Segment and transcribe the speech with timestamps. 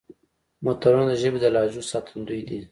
[0.65, 2.59] متلونه د ژبې د لهجو ساتندوی دي